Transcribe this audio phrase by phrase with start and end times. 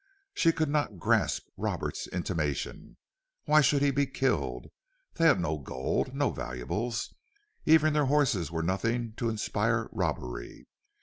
[0.33, 2.97] She could not grasp Roberts's intimation.
[3.45, 4.71] Why should he be killed?
[5.13, 7.13] They had no gold, no valuables.
[7.65, 10.65] Even their horses were nothing to inspire robbery.